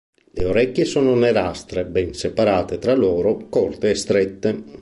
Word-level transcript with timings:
Le 0.31 0.43
orecchie 0.45 0.85
sono 0.85 1.13
nerastre, 1.13 1.85
ben 1.85 2.11
separate 2.15 2.79
tra 2.79 2.95
loro, 2.95 3.45
corte 3.49 3.91
e 3.91 3.93
strette. 3.93 4.63